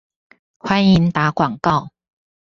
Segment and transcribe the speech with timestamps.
[0.57, 1.91] 歡迎打廣告